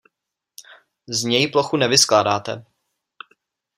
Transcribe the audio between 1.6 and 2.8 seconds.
nevyskládáte.